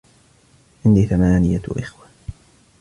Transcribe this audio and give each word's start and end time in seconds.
عندي 0.85 1.05
ثمانية 1.05 1.61
إخوة. 1.69 2.05